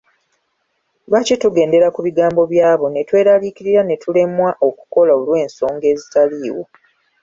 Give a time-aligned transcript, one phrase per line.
[1.07, 6.63] Lwaki tugendera ku bigambo by’abo ne tweraliikirira ne tulemwa okukola olw’ensonga ezitaaliwo.